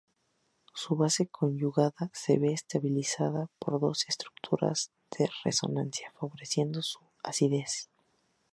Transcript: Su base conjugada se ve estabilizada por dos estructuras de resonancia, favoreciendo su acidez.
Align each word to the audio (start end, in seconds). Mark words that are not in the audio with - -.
Su 0.73 0.95
base 0.95 1.27
conjugada 1.27 2.09
se 2.11 2.39
ve 2.39 2.53
estabilizada 2.53 3.51
por 3.59 3.79
dos 3.79 4.05
estructuras 4.09 4.89
de 5.15 5.29
resonancia, 5.45 6.11
favoreciendo 6.19 6.81
su 6.81 7.01
acidez. 7.23 7.87